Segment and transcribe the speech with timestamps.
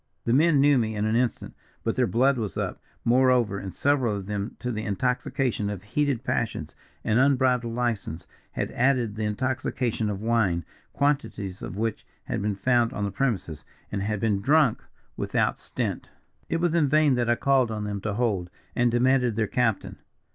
[0.25, 1.53] "The men knew me in an instant,
[1.83, 6.23] but their blood was up, moreover; and several of them to the intoxication of heated
[6.23, 12.55] passions and unbridled license had added the intoxication of wine; quantities of which had been
[12.55, 14.83] found on the premises, and had been drunk
[15.17, 16.09] without stint.
[16.49, 19.97] "It was in vain that I called on them to hold, and demanded their captain.